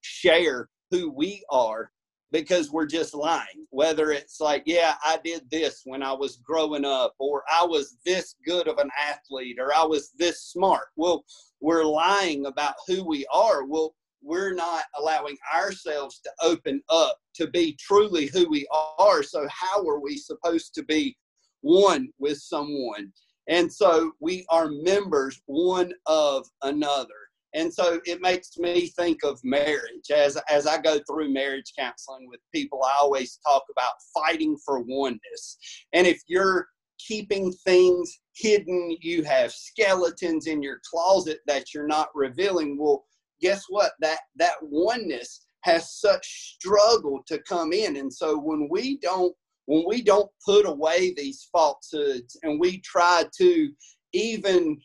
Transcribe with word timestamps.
share 0.00 0.68
who 0.90 1.10
we 1.10 1.44
are 1.50 1.90
because 2.32 2.70
we're 2.70 2.86
just 2.86 3.14
lying. 3.14 3.66
Whether 3.70 4.10
it's 4.10 4.40
like, 4.40 4.62
yeah, 4.66 4.94
I 5.04 5.18
did 5.24 5.42
this 5.50 5.82
when 5.84 6.02
I 6.02 6.12
was 6.12 6.36
growing 6.38 6.84
up, 6.84 7.14
or 7.18 7.42
I 7.50 7.64
was 7.64 7.96
this 8.04 8.34
good 8.44 8.68
of 8.68 8.78
an 8.78 8.90
athlete, 8.98 9.58
or 9.58 9.74
I 9.74 9.84
was 9.84 10.10
this 10.18 10.42
smart. 10.42 10.88
Well, 10.96 11.24
we're 11.60 11.84
lying 11.84 12.46
about 12.46 12.74
who 12.86 13.04
we 13.04 13.26
are. 13.32 13.64
Well, 13.64 13.94
we're 14.22 14.54
not 14.54 14.84
allowing 14.98 15.36
ourselves 15.54 16.20
to 16.20 16.30
open 16.42 16.82
up 16.88 17.16
to 17.34 17.46
be 17.46 17.76
truly 17.78 18.26
who 18.26 18.48
we 18.48 18.66
are. 18.98 19.22
So, 19.22 19.46
how 19.48 19.86
are 19.86 20.00
we 20.00 20.16
supposed 20.16 20.74
to 20.74 20.82
be 20.84 21.16
one 21.60 22.08
with 22.18 22.38
someone? 22.38 23.12
And 23.48 23.72
so, 23.72 24.12
we 24.20 24.44
are 24.50 24.68
members 24.68 25.40
one 25.46 25.92
of 26.06 26.46
another. 26.62 27.25
And 27.56 27.72
so 27.72 28.00
it 28.04 28.20
makes 28.20 28.58
me 28.58 28.88
think 28.88 29.24
of 29.24 29.40
marriage. 29.42 30.10
As, 30.14 30.36
as 30.48 30.66
I 30.66 30.78
go 30.78 31.00
through 31.08 31.32
marriage 31.32 31.72
counseling 31.76 32.28
with 32.28 32.40
people, 32.54 32.82
I 32.84 32.96
always 33.00 33.40
talk 33.46 33.64
about 33.70 33.94
fighting 34.14 34.58
for 34.64 34.80
oneness. 34.80 35.56
And 35.94 36.06
if 36.06 36.20
you're 36.28 36.68
keeping 36.98 37.50
things 37.64 38.20
hidden, 38.34 38.96
you 39.00 39.24
have 39.24 39.52
skeletons 39.52 40.46
in 40.46 40.62
your 40.62 40.80
closet 40.88 41.40
that 41.46 41.72
you're 41.72 41.86
not 41.86 42.08
revealing, 42.14 42.76
well, 42.78 43.06
guess 43.40 43.64
what? 43.70 43.92
That, 44.00 44.18
that 44.36 44.56
oneness 44.60 45.46
has 45.64 45.98
such 45.98 46.56
struggle 46.56 47.20
to 47.26 47.38
come 47.48 47.72
in. 47.72 47.96
And 47.96 48.12
so 48.12 48.38
when 48.38 48.68
we 48.70 48.98
don't 48.98 49.34
when 49.66 49.84
we 49.88 50.00
don't 50.00 50.30
put 50.44 50.64
away 50.64 51.12
these 51.16 51.48
falsehoods 51.52 52.38
and 52.44 52.60
we 52.60 52.78
try 52.82 53.24
to 53.38 53.68
even 54.12 54.80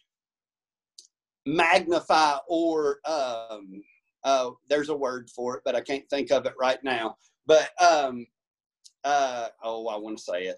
magnify 1.46 2.38
or 2.48 3.00
um, 3.06 3.84
uh, 4.24 4.52
there's 4.70 4.90
a 4.90 4.96
word 4.96 5.30
for 5.30 5.58
it, 5.58 5.64
but 5.66 5.76
I 5.76 5.82
can't 5.82 6.08
think 6.10 6.32
of 6.32 6.46
it 6.46 6.54
right 6.60 6.84
now. 6.84 7.18
But 7.46 7.70
um, 7.82 8.26
uh, 9.04 9.48
oh, 9.64 9.88
I 9.88 9.98
want 9.98 10.18
to 10.18 10.24
say 10.24 10.44
it. 10.44 10.58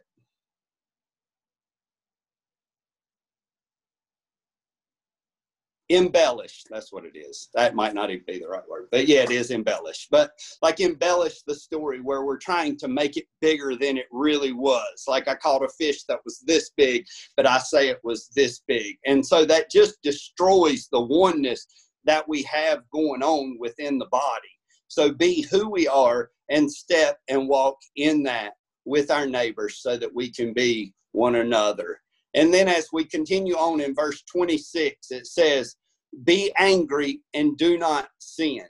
Embellished. 5.96 6.68
That's 6.70 6.92
what 6.92 7.06
it 7.06 7.18
is. 7.18 7.50
That 7.54 7.76
might 7.76 7.94
not 7.94 8.10
even 8.10 8.24
be 8.26 8.40
the 8.40 8.48
right 8.48 8.68
word 8.68 8.88
but 8.92 9.08
yeah 9.08 9.24
it 9.24 9.32
is 9.32 9.52
embellished. 9.52 10.10
But 10.12 10.32
like 10.62 10.80
embellish 10.80 11.42
the 11.44 11.56
story 11.56 12.02
where 12.02 12.24
we're 12.24 12.38
trying 12.38 12.78
to 12.78 12.88
make 12.88 13.18
it 13.18 13.26
bigger 13.42 13.76
than 13.76 13.98
it 13.98 14.08
really 14.12 14.54
was. 14.54 15.06
Like 15.08 15.28
i 15.28 15.36
caught 15.36 15.64
a 15.64 15.70
fish 15.70 16.04
that 16.06 16.20
was 16.26 16.40
this 16.46 16.72
big 16.76 17.06
but 17.36 17.48
i 17.48 17.58
say 17.58 17.90
it 17.90 18.00
was 18.04 18.30
this 18.36 18.62
big. 18.68 18.98
And 19.06 19.26
so 19.26 19.46
that 19.46 19.72
just 19.72 20.02
destroys 20.02 20.88
the 20.92 21.02
oneness 21.02 21.66
that 22.06 22.28
we 22.28 22.44
have 22.44 22.84
going 22.92 23.24
on 23.24 23.58
within 23.60 23.98
the 23.98 24.08
body. 24.08 24.50
So 24.88 25.12
be 25.12 25.42
who 25.42 25.70
we 25.70 25.88
are 25.88 26.30
and 26.50 26.72
step 26.72 27.20
and 27.30 27.48
walk 27.48 27.78
in 27.96 28.24
that 28.24 28.54
with 28.86 29.10
our 29.10 29.26
neighbors 29.26 29.80
so 29.82 29.98
that 29.98 30.14
we 30.14 30.30
can 30.30 30.54
be 30.54 30.94
one 31.14 31.36
another. 31.36 32.00
And 32.34 32.54
then 32.54 32.68
as 32.68 32.90
we 32.92 33.06
continue 33.06 33.56
on 33.56 33.80
in 33.80 33.94
verse 33.94 34.24
26, 34.24 35.12
it 35.12 35.28
says, 35.28 35.76
be 36.24 36.54
angry 36.58 37.22
and 37.34 37.58
do 37.58 37.78
not 37.78 38.10
sin. 38.20 38.66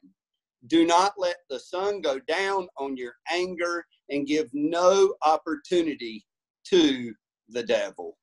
Do 0.68 0.86
not 0.86 1.14
let 1.18 1.38
the 1.50 1.60
sun 1.60 2.02
go 2.02 2.20
down 2.20 2.68
on 2.78 2.96
your 2.96 3.14
anger 3.30 3.86
and 4.10 4.26
give 4.26 4.50
no 4.54 5.14
opportunity 5.26 6.26
to 6.66 7.14
the 7.50 7.64
devil. 7.64 8.18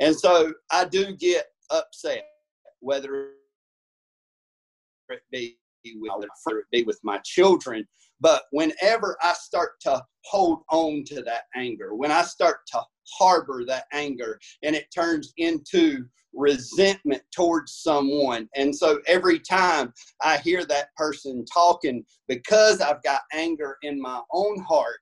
And 0.00 0.14
so 0.14 0.52
I 0.72 0.86
do 0.86 1.14
get 1.14 1.46
upset, 1.70 2.24
whether 2.80 3.30
it 5.08 5.22
be 5.30 5.56
with, 5.96 6.28
it 6.48 6.64
be 6.72 6.82
with 6.82 6.98
my 7.04 7.18
children. 7.24 7.86
But 8.24 8.44
whenever 8.52 9.18
I 9.20 9.34
start 9.34 9.72
to 9.82 10.02
hold 10.24 10.60
on 10.70 11.04
to 11.08 11.20
that 11.24 11.42
anger, 11.54 11.94
when 11.94 12.10
I 12.10 12.22
start 12.22 12.60
to 12.68 12.80
harbor 13.18 13.64
that 13.66 13.84
anger 13.92 14.40
and 14.62 14.74
it 14.74 14.86
turns 14.94 15.34
into 15.36 16.06
resentment 16.32 17.20
towards 17.36 17.74
someone. 17.74 18.48
And 18.56 18.74
so 18.74 19.02
every 19.06 19.40
time 19.40 19.92
I 20.22 20.38
hear 20.38 20.64
that 20.64 20.88
person 20.96 21.44
talking, 21.44 22.02
because 22.26 22.80
I've 22.80 23.02
got 23.02 23.20
anger 23.34 23.76
in 23.82 24.00
my 24.00 24.22
own 24.32 24.58
heart, 24.62 25.00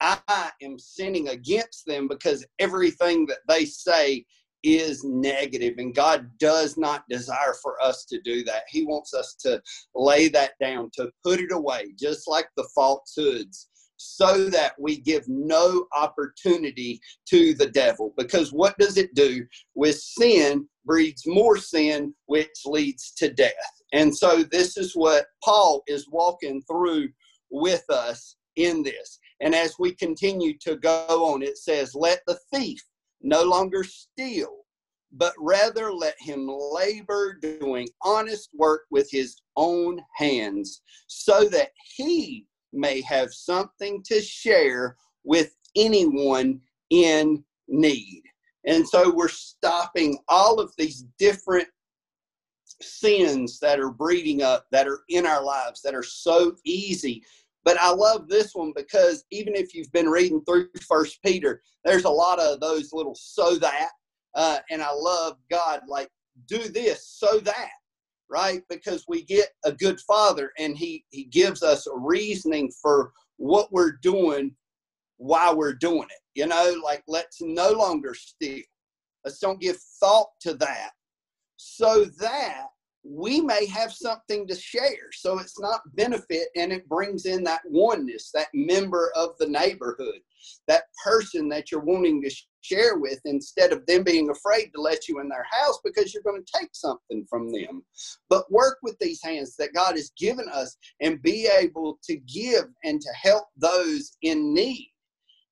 I 0.00 0.50
am 0.60 0.76
sinning 0.76 1.28
against 1.28 1.86
them 1.86 2.08
because 2.08 2.44
everything 2.58 3.26
that 3.26 3.40
they 3.46 3.64
say 3.64 4.24
is 4.62 5.04
negative 5.04 5.74
and 5.78 5.94
God 5.94 6.30
does 6.38 6.76
not 6.76 7.08
desire 7.08 7.54
for 7.62 7.82
us 7.82 8.04
to 8.06 8.20
do 8.20 8.44
that. 8.44 8.64
He 8.68 8.84
wants 8.84 9.14
us 9.14 9.34
to 9.40 9.62
lay 9.94 10.28
that 10.28 10.52
down, 10.60 10.90
to 10.94 11.10
put 11.24 11.40
it 11.40 11.52
away, 11.52 11.92
just 11.98 12.28
like 12.28 12.48
the 12.56 12.68
falsehoods 12.74 13.68
so 14.02 14.48
that 14.48 14.72
we 14.80 14.98
give 14.98 15.28
no 15.28 15.86
opportunity 15.94 16.98
to 17.28 17.52
the 17.52 17.68
devil. 17.68 18.14
Because 18.16 18.50
what 18.50 18.76
does 18.78 18.96
it 18.96 19.14
do? 19.14 19.44
With 19.74 19.98
sin 19.98 20.66
breeds 20.86 21.26
more 21.26 21.58
sin, 21.58 22.14
which 22.24 22.64
leads 22.64 23.12
to 23.18 23.30
death. 23.30 23.52
And 23.92 24.16
so 24.16 24.42
this 24.42 24.78
is 24.78 24.96
what 24.96 25.26
Paul 25.44 25.82
is 25.86 26.08
walking 26.10 26.62
through 26.62 27.10
with 27.50 27.84
us 27.90 28.36
in 28.56 28.82
this. 28.82 29.18
And 29.40 29.54
as 29.54 29.74
we 29.78 29.94
continue 29.94 30.56
to 30.60 30.76
go 30.76 31.04
on, 31.08 31.42
it 31.42 31.58
says, 31.58 31.94
Let 31.94 32.20
the 32.26 32.38
thief 32.54 32.82
no 33.22 33.42
longer 33.42 33.84
steal, 33.84 34.56
but 35.12 35.34
rather 35.38 35.92
let 35.92 36.14
him 36.18 36.48
labor 36.48 37.34
doing 37.34 37.88
honest 38.02 38.50
work 38.54 38.82
with 38.90 39.10
his 39.10 39.36
own 39.56 40.00
hands, 40.14 40.82
so 41.06 41.44
that 41.48 41.70
he 41.96 42.46
may 42.72 43.00
have 43.00 43.32
something 43.32 44.02
to 44.04 44.20
share 44.20 44.96
with 45.24 45.56
anyone 45.76 46.60
in 46.90 47.44
need. 47.68 48.22
And 48.66 48.86
so 48.86 49.12
we're 49.12 49.28
stopping 49.28 50.18
all 50.28 50.60
of 50.60 50.72
these 50.76 51.04
different 51.18 51.68
sins 52.82 53.58
that 53.60 53.80
are 53.80 53.90
breeding 53.90 54.42
up, 54.42 54.66
that 54.70 54.86
are 54.86 55.00
in 55.08 55.26
our 55.26 55.42
lives, 55.42 55.82
that 55.82 55.94
are 55.94 56.02
so 56.02 56.54
easy. 56.64 57.22
But 57.64 57.78
I 57.80 57.90
love 57.90 58.28
this 58.28 58.54
one 58.54 58.72
because 58.74 59.24
even 59.30 59.54
if 59.54 59.74
you've 59.74 59.92
been 59.92 60.08
reading 60.08 60.42
through 60.44 60.68
First 60.88 61.18
Peter, 61.24 61.62
there's 61.84 62.04
a 62.04 62.10
lot 62.10 62.40
of 62.40 62.60
those 62.60 62.92
little 62.92 63.14
so 63.14 63.56
that. 63.56 63.90
Uh, 64.34 64.58
and 64.70 64.82
I 64.82 64.92
love 64.92 65.36
God, 65.50 65.80
like, 65.86 66.08
do 66.46 66.68
this, 66.68 67.06
so 67.18 67.38
that 67.40 67.70
right? 68.30 68.62
Because 68.70 69.04
we 69.08 69.24
get 69.24 69.48
a 69.64 69.72
good 69.72 70.00
father 70.00 70.52
and 70.58 70.78
he, 70.78 71.04
he 71.10 71.24
gives 71.24 71.62
us 71.62 71.86
a 71.86 71.98
reasoning 71.98 72.70
for 72.80 73.12
what 73.36 73.72
we're 73.72 73.98
doing 74.02 74.54
while 75.16 75.56
we're 75.56 75.74
doing 75.74 76.04
it. 76.04 76.20
You 76.34 76.46
know, 76.46 76.80
like 76.82 77.02
let's 77.08 77.38
no 77.40 77.72
longer 77.72 78.14
steal. 78.14 78.62
Let's 79.24 79.40
don't 79.40 79.60
give 79.60 79.76
thought 79.98 80.28
to 80.42 80.54
that 80.54 80.90
so 81.56 82.04
that 82.20 82.66
we 83.02 83.40
may 83.40 83.66
have 83.66 83.92
something 83.92 84.46
to 84.46 84.54
share. 84.54 85.10
So 85.12 85.38
it's 85.38 85.58
not 85.58 85.80
benefit 85.94 86.48
and 86.56 86.72
it 86.72 86.88
brings 86.88 87.24
in 87.24 87.42
that 87.44 87.62
oneness, 87.64 88.30
that 88.34 88.48
member 88.52 89.10
of 89.16 89.30
the 89.38 89.48
neighborhood, 89.48 90.20
that 90.68 90.84
person 91.04 91.48
that 91.48 91.70
you're 91.70 91.80
wanting 91.80 92.22
to 92.22 92.34
share 92.62 92.98
with 92.98 93.20
instead 93.24 93.72
of 93.72 93.86
them 93.86 94.02
being 94.02 94.28
afraid 94.30 94.70
to 94.74 94.80
let 94.80 95.08
you 95.08 95.20
in 95.20 95.28
their 95.28 95.46
house 95.50 95.78
because 95.82 96.12
you're 96.12 96.22
going 96.22 96.42
to 96.44 96.58
take 96.58 96.70
something 96.72 97.26
from 97.28 97.50
them. 97.50 97.82
But 98.28 98.50
work 98.52 98.78
with 98.82 98.98
these 98.98 99.22
hands 99.22 99.56
that 99.56 99.74
God 99.74 99.92
has 99.92 100.12
given 100.18 100.46
us 100.52 100.76
and 101.00 101.22
be 101.22 101.48
able 101.58 101.98
to 102.04 102.16
give 102.16 102.64
and 102.84 103.00
to 103.00 103.10
help 103.14 103.44
those 103.56 104.12
in 104.22 104.52
need. 104.52 104.92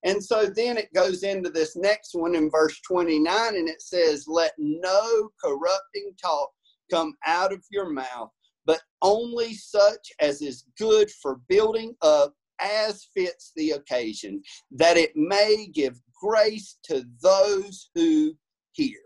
And 0.04 0.22
so 0.22 0.46
then 0.46 0.76
it 0.76 0.92
goes 0.94 1.24
into 1.24 1.50
this 1.50 1.76
next 1.76 2.14
one 2.14 2.36
in 2.36 2.50
verse 2.50 2.80
29 2.86 3.56
and 3.56 3.68
it 3.68 3.82
says, 3.82 4.26
Let 4.28 4.52
no 4.58 5.30
corrupting 5.42 6.12
talk 6.22 6.50
come 6.90 7.14
out 7.26 7.52
of 7.52 7.62
your 7.70 7.90
mouth, 7.90 8.30
but 8.66 8.80
only 9.02 9.54
such 9.54 10.12
as 10.20 10.42
is 10.42 10.64
good 10.78 11.10
for 11.22 11.40
building 11.48 11.94
up 12.02 12.34
as 12.60 13.08
fits 13.14 13.52
the 13.56 13.70
occasion, 13.72 14.42
that 14.70 14.96
it 14.96 15.12
may 15.14 15.68
give 15.72 16.00
grace 16.20 16.78
to 16.84 17.04
those 17.22 17.90
who 17.94 18.32
hear. 18.72 19.00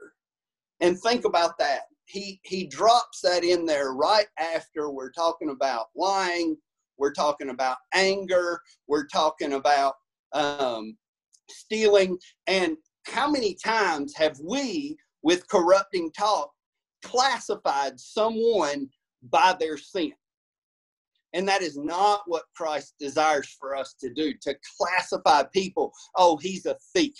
And 0.80 0.98
think 1.00 1.24
about 1.24 1.58
that. 1.58 1.82
He 2.06 2.40
he 2.44 2.66
drops 2.66 3.20
that 3.22 3.44
in 3.44 3.64
there 3.64 3.92
right 3.92 4.26
after 4.38 4.90
we're 4.90 5.12
talking 5.12 5.50
about 5.50 5.86
lying, 5.94 6.56
we're 6.98 7.12
talking 7.12 7.50
about 7.50 7.78
anger, 7.94 8.60
we're 8.88 9.06
talking 9.06 9.54
about 9.54 9.94
um, 10.32 10.96
stealing, 11.48 12.18
and 12.46 12.76
how 13.06 13.30
many 13.30 13.56
times 13.64 14.14
have 14.16 14.38
we, 14.44 14.96
with 15.22 15.48
corrupting 15.48 16.10
talk, 16.12 16.50
classified 17.02 17.98
someone 18.00 18.88
by 19.22 19.56
their 19.58 19.76
sin? 19.78 20.12
And 21.34 21.48
that 21.48 21.62
is 21.62 21.76
not 21.78 22.22
what 22.26 22.44
Christ 22.56 22.94
desires 22.98 23.56
for 23.58 23.76
us 23.76 23.94
to 24.00 24.12
do 24.12 24.34
to 24.42 24.54
classify 24.78 25.44
people. 25.44 25.92
Oh, 26.16 26.36
he's 26.36 26.66
a 26.66 26.76
thief. 26.94 27.14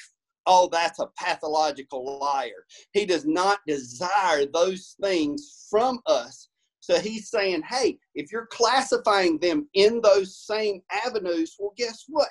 Oh, 0.47 0.69
that's 0.71 0.99
a 0.99 1.09
pathological 1.19 2.19
liar. 2.21 2.67
He 2.93 3.07
does 3.07 3.25
not 3.25 3.61
desire 3.67 4.47
those 4.47 4.97
things 5.03 5.67
from 5.71 6.01
us 6.07 6.49
So 6.81 6.99
he's 6.99 7.31
saying, 7.31 7.63
hey, 7.63 7.99
if 8.17 8.33
you're 8.33 8.49
classifying 8.49 9.39
them 9.39 9.69
in 9.75 10.01
those 10.03 10.37
same 10.37 10.83
avenues, 11.07 11.57
well, 11.59 11.73
guess 11.77 12.05
what? 12.09 12.29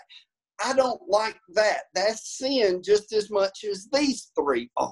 I 0.63 0.73
don't 0.73 1.01
like 1.07 1.39
that. 1.53 1.83
That's 1.93 2.37
sin 2.37 2.81
just 2.83 3.13
as 3.13 3.29
much 3.29 3.63
as 3.63 3.87
these 3.91 4.31
three 4.37 4.69
are. 4.77 4.91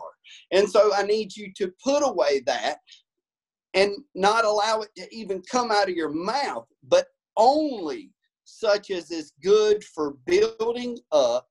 And 0.51 0.69
so 0.69 0.94
I 0.94 1.04
need 1.04 1.36
you 1.36 1.51
to 1.57 1.71
put 1.83 2.00
away 2.00 2.42
that 2.45 2.80
and 3.74 3.94
not 4.16 4.45
allow 4.45 4.81
it 4.81 4.89
to 4.98 5.16
even 5.16 5.42
come 5.50 5.71
out 5.71 5.89
of 5.89 5.95
your 5.95 6.12
mouth, 6.12 6.66
but 6.83 7.07
only 7.38 8.12
such 8.44 8.89
as 8.89 9.12
is 9.12 9.33
good 9.44 9.83
for 9.83 10.16
building 10.25 10.98
up 11.12 11.48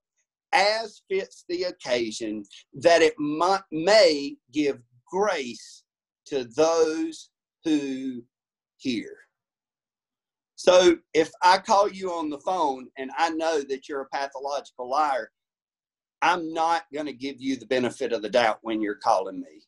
as 0.51 1.01
fits 1.09 1.45
the 1.47 1.63
occasion, 1.63 2.43
that 2.73 3.01
it 3.01 3.17
might, 3.19 3.61
may 3.71 4.35
give 4.51 4.79
grace 5.05 5.83
to 6.25 6.43
those 6.43 7.29
who 7.63 8.23
hear. 8.77 9.15
So 10.59 10.97
if 11.13 11.31
I 11.41 11.57
call 11.57 11.87
you 11.89 12.11
on 12.11 12.29
the 12.29 12.41
phone 12.41 12.89
and 12.97 13.11
I 13.17 13.29
know 13.29 13.61
that 13.61 13.87
you're 13.87 14.01
a 14.01 14.09
pathological 14.09 14.89
liar, 14.89 15.31
I'm 16.21 16.51
not 16.53 16.83
going 16.93 17.05
to 17.05 17.13
give 17.13 17.39
you 17.39 17.55
the 17.55 17.65
benefit 17.65 18.11
of 18.11 18.21
the 18.21 18.29
doubt 18.29 18.59
when 18.61 18.81
you're 18.81 18.95
calling 19.01 19.39
me. 19.39 19.63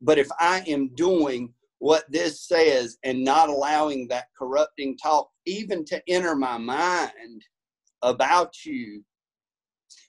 But 0.00 0.18
if 0.18 0.26
I 0.40 0.64
am 0.66 0.88
doing 0.96 1.54
what 1.78 2.10
this 2.10 2.40
says 2.40 2.98
and 3.04 3.22
not 3.22 3.50
allowing 3.50 4.08
that 4.08 4.30
corrupting 4.36 4.96
talk 4.96 5.30
even 5.46 5.84
to 5.84 6.02
enter 6.08 6.34
my 6.34 6.58
mind 6.58 7.44
about 8.02 8.64
you, 8.64 9.04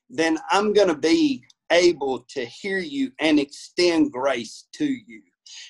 then 0.09 0.39
I'm 0.49 0.73
going 0.73 0.87
to 0.87 0.97
be 0.97 1.43
able 1.71 2.25
to 2.29 2.43
hear 2.43 2.79
you 2.79 3.11
and 3.19 3.39
extend 3.39 4.11
grace 4.11 4.65
to 4.77 4.85
you. 4.85 5.21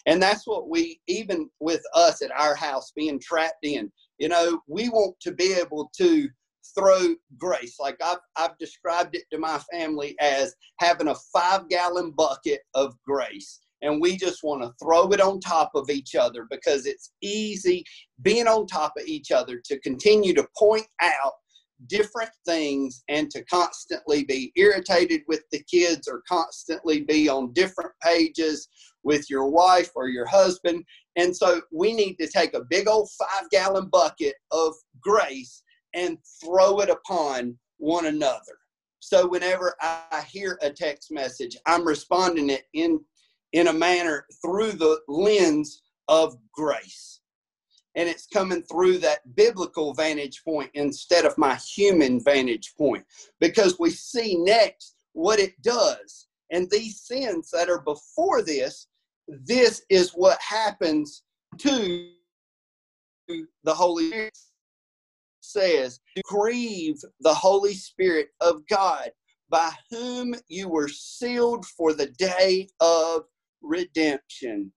And 0.06 0.24
that's 0.24 0.48
what 0.48 0.70
we, 0.70 1.02
even 1.08 1.50
with 1.60 1.82
us 1.94 2.22
at 2.22 2.32
our 2.32 2.56
house 2.56 2.94
being 2.96 3.20
trapped 3.20 3.66
in, 3.66 3.92
you 4.18 4.30
know, 4.30 4.62
we 4.68 4.90
want 4.90 5.20
to 5.22 5.32
be 5.32 5.54
able 5.54 5.92
to 5.98 6.30
throw 6.76 7.16
grace. 7.38 7.78
Like 7.80 7.98
I've, 8.04 8.20
I've 8.36 8.58
described 8.58 9.16
it 9.16 9.24
to 9.32 9.38
my 9.38 9.60
family 9.72 10.16
as 10.20 10.56
having 10.80 11.10
a 11.10 11.16
five 11.34 11.70
gallon 11.70 12.12
bucket 12.12 12.62
of 12.74 12.96
grace. 13.06 13.60
And 13.82 14.00
we 14.00 14.16
just 14.16 14.44
want 14.44 14.64
to 14.64 14.74
throw 14.82 15.12
it 15.12 15.20
on 15.20 15.42
top 15.42 15.72
of 15.76 15.90
each 15.90 16.16
other 16.16 16.48
because 16.50 16.86
it's 16.86 17.12
easy 17.22 17.84
being 18.22 18.48
on 18.48 18.66
top 18.66 18.94
of 18.98 19.06
each 19.06 19.32
other 19.32 19.62
to 19.66 19.80
continue 19.80 20.34
to 20.36 20.48
point 20.58 20.88
out 21.02 21.34
different 21.88 22.30
things 22.46 23.04
and 23.10 23.30
to 23.32 23.44
constantly 23.46 24.24
be 24.24 24.54
irritated 24.56 25.22
with 25.28 25.44
the 25.52 25.62
kids 25.64 26.08
or 26.08 26.24
constantly 26.28 27.02
be 27.02 27.28
on 27.28 27.52
different 27.52 27.92
pages 28.02 28.70
with 29.04 29.30
your 29.30 29.50
wife 29.50 29.92
or 29.96 30.08
your 30.08 30.26
husband. 30.26 30.84
And 31.16 31.36
so 31.36 31.62
we 31.72 31.94
need 31.94 32.16
to 32.16 32.28
take 32.28 32.54
a 32.54 32.64
big 32.64 32.88
old 32.88 33.10
five 33.12 33.50
gallon 33.52 33.88
bucket 33.88 34.36
of 34.52 34.74
grace 35.02 35.64
and 35.94 36.18
throw 36.44 36.80
it 36.80 36.90
upon 36.90 37.58
one 37.78 38.08
another. 38.08 38.58
So 39.00 39.28
whenever 39.28 39.76
I 39.82 40.24
hear 40.30 40.58
a 40.62 40.70
text 40.70 41.12
message, 41.12 41.58
I'm 41.66 41.86
responding 41.86 42.50
it 42.50 42.64
in 42.74 43.00
in 43.52 43.68
a 43.68 43.74
manner 43.74 44.26
through 44.42 44.72
the 44.72 45.00
lens 45.08 45.84
of 46.08 46.36
grace. 46.54 47.20
And 47.96 48.10
it's 48.10 48.26
coming 48.26 48.64
through 48.64 48.98
that 49.00 49.36
biblical 49.36 49.94
vantage 49.94 50.44
point 50.44 50.72
instead 50.74 51.26
of 51.26 51.38
my 51.38 51.56
human 51.56 52.20
vantage 52.24 52.74
point. 52.78 53.06
Because 53.40 53.78
we 53.78 53.92
see 53.92 54.36
next 54.38 54.96
what 55.12 55.40
it 55.40 55.62
does. 55.62 56.28
And 56.52 56.68
these 56.70 57.02
sins 57.02 57.52
that 57.52 57.70
are 57.70 57.82
before 57.82 58.42
this 58.42 58.88
this 59.28 59.84
is 59.90 60.12
what 60.12 60.40
happens 60.42 61.24
to 61.58 62.10
the 63.64 63.74
holy 63.74 64.08
spirit 64.08 64.38
says 65.40 66.00
grieve 66.24 67.00
the 67.22 67.34
holy 67.34 67.74
spirit 67.74 68.30
of 68.42 68.66
god 68.68 69.10
by 69.54 69.70
whom 69.92 70.34
you 70.48 70.68
were 70.68 70.88
sealed 70.88 71.64
for 71.64 71.94
the 71.94 72.08
day 72.08 72.68
of 72.80 73.22
redemption. 73.62 74.72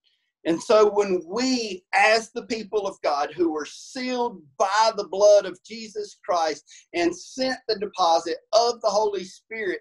And 0.44 0.62
so, 0.62 0.90
when 0.90 1.22
we, 1.26 1.82
as 1.94 2.31
the 2.31 2.44
people 2.44 2.87
of 2.87 3.00
God 3.02 3.31
who 3.34 3.50
were 3.50 3.66
sealed 3.66 4.43
by 4.58 4.93
the 4.96 5.08
blood 5.08 5.46
of 5.46 5.58
Jesus 5.64 6.19
Christ 6.25 6.62
and 6.93 7.16
sent 7.16 7.58
the 7.69 7.78
deposit 7.78 8.37
of 8.52 8.81
the 8.82 8.88
Holy 8.88 9.25
Spirit, 9.25 9.81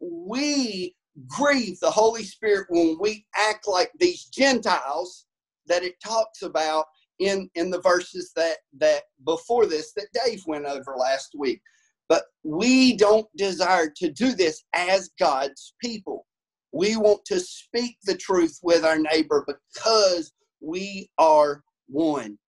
we 0.00 0.94
grieve 1.26 1.78
the 1.80 1.90
Holy 1.90 2.24
Spirit 2.24 2.66
when 2.70 2.96
we 3.00 3.26
act 3.36 3.68
like 3.68 3.90
these 3.98 4.24
Gentiles 4.24 5.26
that 5.66 5.82
it 5.82 5.94
talks 6.04 6.42
about 6.42 6.86
in, 7.18 7.48
in 7.54 7.70
the 7.70 7.80
verses 7.80 8.32
that, 8.36 8.58
that 8.78 9.02
before 9.24 9.66
this 9.66 9.92
that 9.94 10.08
Dave 10.24 10.42
went 10.46 10.66
over 10.66 10.94
last 10.96 11.34
week. 11.36 11.60
But 12.08 12.24
we 12.42 12.96
don't 12.96 13.26
desire 13.36 13.90
to 13.96 14.10
do 14.10 14.34
this 14.34 14.64
as 14.74 15.10
God's 15.18 15.74
people. 15.80 16.26
We 16.72 16.96
want 16.96 17.24
to 17.26 17.38
speak 17.38 17.98
the 18.04 18.16
truth 18.16 18.58
with 18.62 18.84
our 18.84 18.98
neighbor 18.98 19.46
because 19.46 20.32
we 20.60 21.10
are 21.18 21.62
one. 21.88 22.38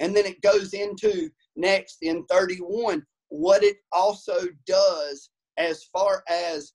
And 0.00 0.14
then 0.14 0.26
it 0.26 0.42
goes 0.42 0.74
into 0.74 1.30
next 1.56 1.98
in 2.02 2.24
31 2.26 3.04
what 3.28 3.62
it 3.62 3.78
also 3.92 4.38
does 4.66 5.30
as 5.56 5.84
far 5.92 6.22
as 6.28 6.72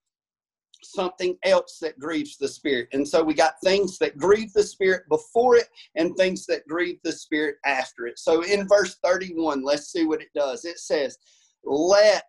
something 0.83 1.37
else 1.43 1.79
that 1.79 1.99
grieves 1.99 2.37
the 2.37 2.47
spirit. 2.47 2.89
And 2.93 3.07
so 3.07 3.23
we 3.23 3.33
got 3.33 3.61
things 3.63 3.97
that 3.99 4.17
grieve 4.17 4.53
the 4.53 4.63
spirit 4.63 5.03
before 5.09 5.55
it 5.55 5.67
and 5.95 6.15
things 6.15 6.45
that 6.47 6.67
grieve 6.67 6.99
the 7.03 7.11
spirit 7.11 7.57
after 7.65 8.07
it. 8.07 8.19
So 8.19 8.41
in 8.41 8.67
verse 8.67 8.97
31, 9.03 9.63
let's 9.63 9.91
see 9.91 10.05
what 10.05 10.21
it 10.21 10.33
does. 10.35 10.65
It 10.65 10.79
says, 10.79 11.17
Let 11.63 12.25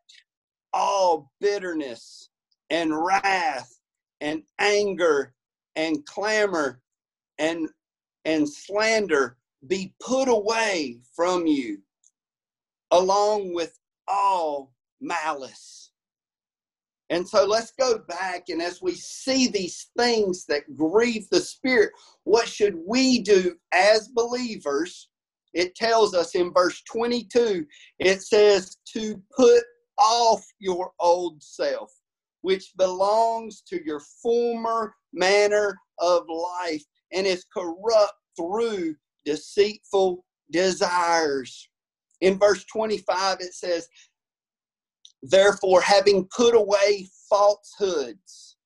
all 0.73 1.31
bitterness 1.41 2.29
and 2.71 2.93
wrath 2.95 3.79
and 4.21 4.43
anger 4.59 5.35
and 5.77 6.05
clamor 6.07 6.81
and 7.39 7.69
and 8.25 8.49
slander 8.49 9.37
be 9.67 9.95
put 10.01 10.29
away 10.29 11.01
from 11.15 11.47
you 11.47 11.79
along 12.91 13.55
with 13.55 13.79
all 14.07 14.73
malice 15.01 15.92
and 17.13 17.27
so 17.29 17.45
let's 17.45 17.73
go 17.79 17.99
back 18.09 18.45
and 18.49 18.61
as 18.61 18.83
we 18.83 18.95
see 18.95 19.47
these 19.47 19.91
things 19.97 20.45
that 20.47 20.77
grieve 20.77 21.29
the 21.31 21.41
spirit 21.41 21.93
what 22.25 22.49
should 22.49 22.77
we 22.87 23.21
do 23.21 23.55
as 23.73 24.09
believers 24.09 25.09
it 25.55 25.75
tells 25.75 26.15
us 26.15 26.35
in 26.35 26.53
verse 26.53 26.83
22 26.91 27.65
it 27.99 28.23
says 28.23 28.77
to 28.93 29.21
put 29.37 29.63
off 29.99 30.45
your 30.59 30.91
old 30.99 31.43
self 31.43 31.93
which 32.43 32.73
belongs 32.77 33.63
to 33.63 33.85
your 33.85 34.01
former 34.23 34.95
manner 35.13 35.79
of 36.01 36.25
life 36.29 36.83
and 37.13 37.27
is 37.27 37.47
corrupt 37.55 38.15
through 38.37 38.95
deceitful 39.25 40.25
desires. 40.51 41.69
In 42.21 42.39
verse 42.39 42.65
25, 42.65 43.39
it 43.41 43.55
says, 43.55 43.89
Therefore, 45.23 45.81
having 45.81 46.29
put 46.35 46.55
away 46.55 47.09
falsehoods, 47.29 48.57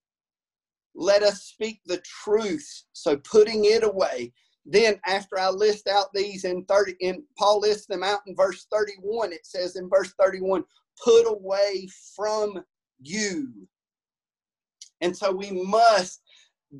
let 0.95 1.23
us 1.23 1.43
speak 1.43 1.81
the 1.85 2.03
truth. 2.23 2.85
So, 2.93 3.19
putting 3.19 3.67
it 3.67 3.85
away. 3.85 4.33
Then, 4.65 4.99
after 5.07 5.39
I 5.39 5.51
list 5.51 5.87
out 5.87 6.13
these 6.13 6.45
in 6.45 6.65
30, 6.65 6.97
in 7.01 7.23
Paul 7.39 7.61
lists 7.61 7.87
them 7.87 8.03
out 8.03 8.21
in 8.27 8.35
verse 8.35 8.67
31, 8.73 9.33
it 9.33 9.47
says 9.47 9.77
in 9.77 9.89
verse 9.89 10.13
31, 10.19 10.65
put 11.05 11.25
away 11.25 11.89
from 12.17 12.65
you. 13.01 13.53
And 15.01 15.17
so 15.17 15.31
we 15.31 15.51
must 15.51 16.23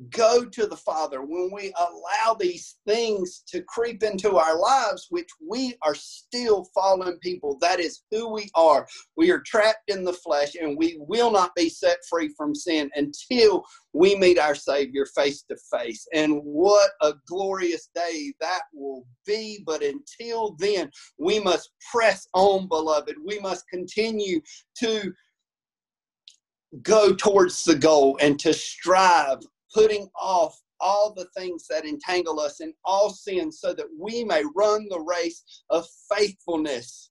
go 0.09 0.45
to 0.45 0.65
the 0.65 0.75
Father 0.75 1.21
when 1.21 1.49
we 1.51 1.73
allow 1.79 2.33
these 2.33 2.77
things 2.85 3.43
to 3.47 3.61
creep 3.63 4.03
into 4.03 4.37
our 4.37 4.59
lives, 4.59 5.07
which 5.09 5.29
we 5.45 5.75
are 5.81 5.95
still 5.95 6.69
fallen 6.73 7.17
people. 7.19 7.57
That 7.61 7.79
is 7.79 8.03
who 8.11 8.31
we 8.31 8.49
are. 8.55 8.87
We 9.15 9.31
are 9.31 9.39
trapped 9.39 9.89
in 9.89 10.03
the 10.03 10.13
flesh 10.13 10.55
and 10.55 10.77
we 10.77 10.97
will 10.99 11.31
not 11.31 11.55
be 11.55 11.69
set 11.69 11.97
free 12.09 12.33
from 12.37 12.53
sin 12.55 12.89
until 12.95 13.65
we 13.93 14.15
meet 14.15 14.39
our 14.39 14.55
Savior 14.55 15.05
face 15.15 15.43
to 15.43 15.57
face. 15.71 16.07
And 16.13 16.39
what 16.43 16.91
a 17.01 17.13
glorious 17.27 17.89
day 17.95 18.33
that 18.39 18.61
will 18.73 19.05
be. 19.25 19.63
But 19.65 19.83
until 19.83 20.55
then, 20.59 20.91
we 21.17 21.39
must 21.39 21.71
press 21.91 22.27
on, 22.33 22.67
beloved. 22.67 23.15
We 23.25 23.39
must 23.39 23.67
continue 23.69 24.41
to 24.79 25.13
go 26.81 27.13
towards 27.13 27.63
the 27.63 27.75
goal 27.75 28.17
and 28.21 28.39
to 28.39 28.53
strive, 28.53 29.39
putting 29.73 30.09
off 30.19 30.59
all 30.79 31.13
the 31.13 31.27
things 31.35 31.65
that 31.69 31.85
entangle 31.85 32.39
us 32.39 32.61
in 32.61 32.73
all 32.85 33.09
sins 33.09 33.59
so 33.59 33.73
that 33.73 33.87
we 33.99 34.23
may 34.23 34.43
run 34.55 34.87
the 34.89 34.99
race 34.99 35.43
of 35.69 35.87
faithfulness. 36.11 37.09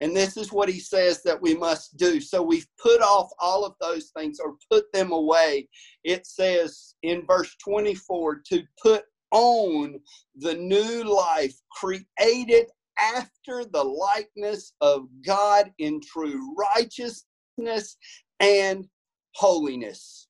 And 0.00 0.14
this 0.14 0.36
is 0.36 0.52
what 0.52 0.68
he 0.68 0.78
says 0.78 1.22
that 1.22 1.40
we 1.40 1.54
must 1.54 1.96
do. 1.96 2.20
So 2.20 2.42
we've 2.42 2.66
put 2.82 3.00
off 3.00 3.30
all 3.38 3.64
of 3.64 3.74
those 3.80 4.10
things 4.16 4.38
or 4.40 4.56
put 4.70 4.92
them 4.92 5.10
away. 5.12 5.68
It 6.04 6.26
says 6.26 6.94
in 7.02 7.24
verse 7.26 7.54
24 7.64 8.42
to 8.50 8.62
put 8.82 9.04
on 9.30 9.98
the 10.36 10.54
new 10.54 11.02
life 11.04 11.54
created 11.70 12.66
after 12.98 13.64
the 13.64 13.82
likeness 13.82 14.72
of 14.80 15.08
God 15.24 15.70
in 15.78 16.00
true 16.00 16.54
righteousness 16.56 17.96
and 18.40 18.86
holiness. 19.34 20.28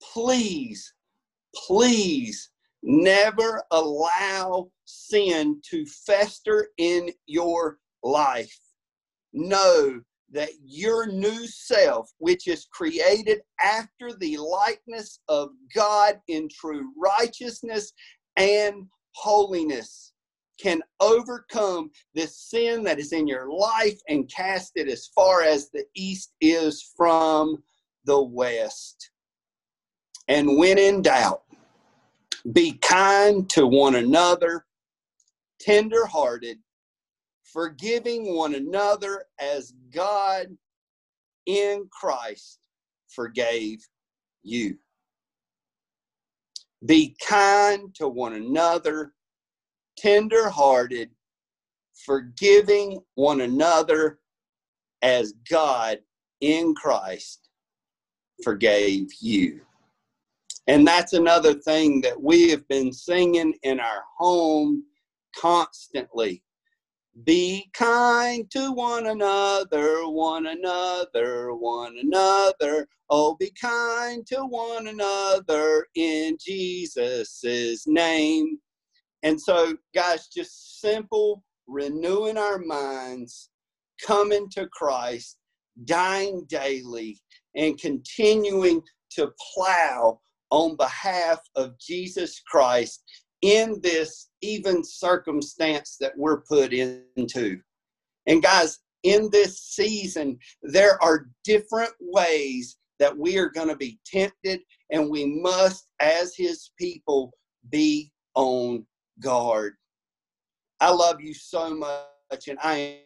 Please, 0.00 0.94
please 1.54 2.50
never 2.82 3.62
allow 3.70 4.70
sin 4.84 5.60
to 5.70 5.84
fester 5.86 6.68
in 6.78 7.10
your 7.26 7.78
life. 8.02 8.58
Know 9.32 10.00
that 10.30 10.50
your 10.62 11.06
new 11.06 11.46
self, 11.46 12.10
which 12.18 12.48
is 12.48 12.66
created 12.70 13.40
after 13.62 14.12
the 14.18 14.36
likeness 14.36 15.20
of 15.28 15.50
God 15.74 16.20
in 16.28 16.48
true 16.48 16.92
righteousness 16.96 17.92
and 18.36 18.86
holiness, 19.12 20.12
can 20.60 20.82
overcome 21.00 21.90
this 22.14 22.36
sin 22.36 22.82
that 22.84 22.98
is 22.98 23.12
in 23.12 23.26
your 23.26 23.50
life 23.50 23.98
and 24.08 24.30
cast 24.30 24.72
it 24.74 24.88
as 24.88 25.08
far 25.14 25.42
as 25.42 25.70
the 25.70 25.84
east 25.94 26.34
is 26.40 26.92
from 26.96 27.62
the 28.04 28.20
west. 28.20 29.10
And 30.28 30.58
when 30.58 30.78
in 30.78 31.02
doubt, 31.02 31.42
be 32.52 32.72
kind 32.78 33.48
to 33.50 33.66
one 33.66 33.94
another, 33.94 34.66
tender 35.60 36.06
hearted, 36.06 36.58
forgiving 37.44 38.34
one 38.34 38.54
another 38.54 39.24
as 39.40 39.72
God 39.92 40.48
in 41.46 41.88
Christ 41.90 42.60
forgave 43.08 43.80
you. 44.42 44.78
Be 46.84 47.16
kind 47.26 47.94
to 47.96 48.08
one 48.08 48.34
another, 48.34 49.14
tender 49.96 50.48
hearted, 50.48 51.10
forgiving 51.94 53.00
one 53.14 53.40
another 53.40 54.20
as 55.02 55.32
God 55.50 55.98
in 56.40 56.74
Christ 56.74 57.48
forgave 58.44 59.08
you. 59.20 59.60
And 60.68 60.86
that's 60.86 61.14
another 61.14 61.54
thing 61.54 62.02
that 62.02 62.22
we 62.22 62.50
have 62.50 62.68
been 62.68 62.92
singing 62.92 63.54
in 63.62 63.80
our 63.80 64.02
home 64.18 64.84
constantly. 65.34 66.42
Be 67.24 67.70
kind 67.72 68.48
to 68.50 68.72
one 68.72 69.06
another, 69.06 70.06
one 70.06 70.46
another, 70.46 71.54
one 71.54 71.96
another. 71.98 72.86
Oh, 73.08 73.34
be 73.40 73.50
kind 73.58 74.26
to 74.26 74.44
one 74.44 74.88
another 74.88 75.86
in 75.96 76.36
Jesus' 76.38 77.84
name. 77.86 78.58
And 79.22 79.40
so, 79.40 79.74
guys, 79.94 80.28
just 80.28 80.82
simple 80.82 81.42
renewing 81.66 82.36
our 82.36 82.58
minds, 82.58 83.48
coming 84.06 84.50
to 84.50 84.68
Christ, 84.68 85.38
dying 85.86 86.44
daily, 86.46 87.20
and 87.56 87.80
continuing 87.80 88.82
to 89.12 89.32
plow 89.54 90.20
on 90.50 90.76
behalf 90.76 91.40
of 91.56 91.78
Jesus 91.78 92.40
Christ 92.46 93.02
in 93.42 93.80
this 93.82 94.30
even 94.42 94.82
circumstance 94.82 95.96
that 96.00 96.12
we're 96.16 96.40
put 96.42 96.72
into. 96.72 97.60
And 98.26 98.42
guys, 98.42 98.78
in 99.04 99.30
this 99.30 99.60
season, 99.60 100.38
there 100.62 101.02
are 101.02 101.28
different 101.44 101.92
ways 102.00 102.76
that 102.98 103.16
we 103.16 103.38
are 103.38 103.48
going 103.48 103.68
to 103.68 103.76
be 103.76 103.98
tempted, 104.04 104.60
and 104.90 105.08
we 105.08 105.24
must, 105.24 105.86
as 106.00 106.34
His 106.34 106.72
people, 106.78 107.32
be 107.70 108.10
on 108.34 108.84
guard. 109.20 109.74
I 110.80 110.90
love 110.90 111.20
you 111.20 111.32
so 111.32 111.74
much, 111.74 112.48
and 112.48 112.58
I 112.62 113.00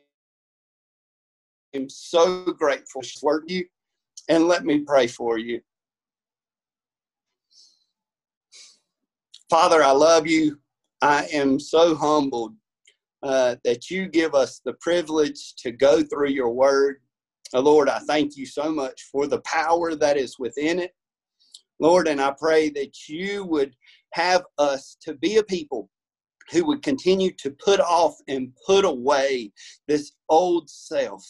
am 1.75 1.89
so 1.89 2.45
grateful 2.45 3.03
for 3.21 3.43
you. 3.47 3.67
And 4.29 4.49
let 4.49 4.65
me 4.65 4.81
pray 4.81 5.07
for 5.07 5.39
you. 5.39 5.61
Father, 9.53 9.85
I 9.85 9.91
love 9.91 10.27
you. 10.27 10.59
I 11.03 11.27
am 11.27 11.61
so 11.61 11.95
humbled 11.95 12.55
uh, 13.23 13.57
that 13.65 13.91
you 13.91 14.09
give 14.09 14.35
us 14.35 14.63
the 14.65 14.73
privilege 14.81 15.57
to 15.57 15.71
go 15.73 16.03
through 16.03 16.31
your 16.31 16.49
word. 16.49 17.03
Uh, 17.53 17.61
Lord, 17.61 17.91
I 17.91 17.99
thank 17.99 18.35
you 18.35 18.47
so 18.47 18.73
much 18.73 19.11
for 19.13 19.27
the 19.27 19.43
power 19.43 19.95
that 19.95 20.17
is 20.17 20.39
within 20.39 20.79
it. 20.79 20.95
Lord, 21.81 22.09
and 22.09 22.19
I 22.19 22.31
pray 22.31 22.71
that 22.71 23.11
you 23.11 23.45
would 23.45 23.75
have 24.15 24.43
us 24.57 24.97
to 25.03 25.13
be 25.17 25.37
a 25.37 25.43
people 25.43 25.91
who 26.51 26.65
would 26.65 26.83
continue 26.83 27.33
to 27.33 27.51
put 27.51 27.79
off 27.79 28.17
and 28.29 28.57
put 28.67 28.87
away 28.87 29.53
this 29.87 30.13
old 30.31 30.71
self 30.71 31.23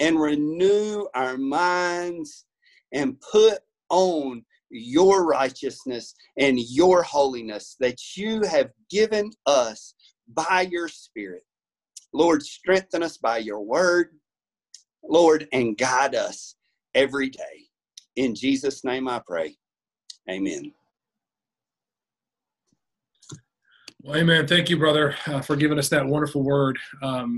and 0.00 0.20
renew 0.20 1.06
our 1.14 1.38
minds 1.38 2.44
and 2.92 3.20
put 3.20 3.60
on 3.88 4.44
your 4.72 5.26
righteousness 5.26 6.14
and 6.38 6.58
your 6.58 7.02
holiness 7.02 7.76
that 7.78 8.16
you 8.16 8.42
have 8.42 8.70
given 8.90 9.30
us 9.46 9.94
by 10.34 10.62
your 10.70 10.88
Spirit. 10.88 11.44
Lord, 12.12 12.42
strengthen 12.42 13.02
us 13.02 13.16
by 13.16 13.38
your 13.38 13.60
word, 13.60 14.10
Lord, 15.02 15.48
and 15.52 15.76
guide 15.76 16.14
us 16.14 16.56
every 16.94 17.30
day. 17.30 17.68
In 18.16 18.34
Jesus' 18.34 18.84
name 18.84 19.08
I 19.08 19.20
pray. 19.26 19.56
Amen. 20.30 20.72
Well, 24.02 24.16
amen. 24.16 24.48
Thank 24.48 24.68
you, 24.68 24.76
brother, 24.78 25.14
uh, 25.26 25.40
for 25.40 25.54
giving 25.54 25.78
us 25.78 25.88
that 25.90 26.04
wonderful 26.04 26.42
word. 26.42 26.76
Um, 27.02 27.30